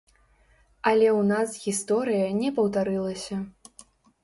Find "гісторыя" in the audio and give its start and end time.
1.67-2.33